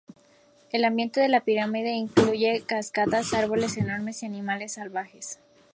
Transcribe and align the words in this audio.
El 0.71 0.83
ambiente 0.83 1.21
de 1.21 1.27
la 1.29 1.41
pirámide 1.41 1.91
incluye 1.91 2.63
cascadas, 2.65 3.35
árboles 3.35 3.77
enormes, 3.77 4.23
y 4.23 4.25
animales 4.25 4.71
salvajes. 4.73 5.37